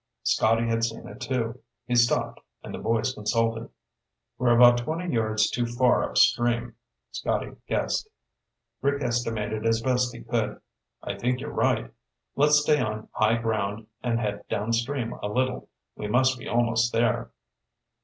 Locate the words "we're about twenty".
4.39-5.13